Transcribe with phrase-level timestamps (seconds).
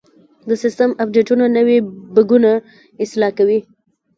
[0.47, 1.77] د سیسټم اپډیټونه نوي
[2.15, 2.51] بګونه
[3.03, 3.59] اصلاح کوي.